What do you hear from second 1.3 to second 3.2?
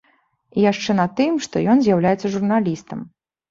што ён з'яўляецца журналістам.